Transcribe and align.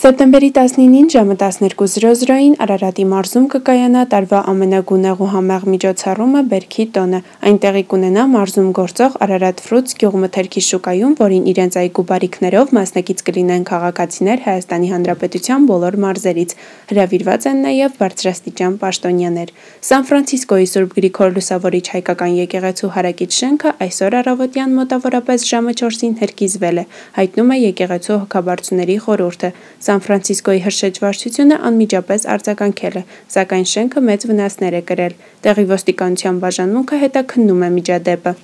Սեպտեմբերի 0.00 0.48
19-ին 0.56 1.08
ժամը 1.12 1.34
12:00-ին 1.40 2.54
Արարատի 2.64 3.04
մարզում 3.10 3.46
կկայանա 3.52 4.04
տարվա 4.12 4.38
ամենագունեղ 4.48 5.18
ու 5.20 5.26
համեղ 5.32 5.64
միջոցառումը 5.72 6.40
«Բերքի 6.52 6.86
տոնը»։ 6.94 7.18
Այն 7.50 7.58
տեղի 7.64 7.82
կունենա 7.90 8.24
մարզում 8.32 8.70
գործող 8.78 9.18
«Արարատ 9.26 9.60
Ֆրութս» 9.60 9.98
գյուղմթերքի 10.00 10.62
շուկայում, 10.70 11.12
որին 11.20 11.44
իրենց 11.52 11.76
այգու 11.82 12.04
բարիքներով 12.08 12.72
մասնակից 12.80 13.20
կլինեն 13.28 13.66
քաղաքացիներ 13.68 14.40
Հայաստանի 14.48 14.88
Հանրապետության 14.94 15.68
բոլոր 15.68 15.98
մարզերից։ 16.00 16.56
Հրավիրված 16.96 17.42
են 17.52 17.60
նաև 17.68 18.00
բարձրաստիճան 18.00 18.80
պաշտոնյաներ։ 18.80 19.52
Սան 19.84 20.08
Ֆրանցիսկոյի 20.08 20.70
Սուրբ 20.72 20.96
Գրիգոր 20.96 21.30
Լուսավորիչ 21.36 21.86
հայկական 22.00 22.32
եկեղեցու 22.40 22.92
հարակից 22.96 23.30
շենքը 23.40 23.74
այսօր 23.84 24.18
առավոտյան 24.24 24.74
մոտավորապես 24.80 25.46
ժամը 25.50 25.76
4-ին 25.84 26.16
հրկիզվել 26.24 26.80
է, 26.80 26.84
հայտնում 27.20 27.50
է 27.50 27.60
եկեղեցու 27.68 28.18
հոգաբարձուների 28.24 28.98
խորհուրդը։ 29.04 29.50
Սան 29.90 30.02
Ֆրանցիսկոյի 30.06 30.60
հրշեջ 30.62 30.98
վարչությունը 31.02 31.56
անմիջապես 31.66 32.26
արձագանքել 32.34 32.98
է, 33.00 33.02
սակայն 33.34 33.66
շենքը 33.70 34.02
մեծ 34.10 34.26
վնասներ 34.30 34.76
է 34.78 34.82
կրել։ 34.90 35.16
Տեղի 35.46 35.64
ոստիկանության 35.72 36.38
բաժանմունքը 36.46 37.00
հետաքննում 37.02 37.66
է 37.66 37.72
միջադեպը։ 37.80 38.34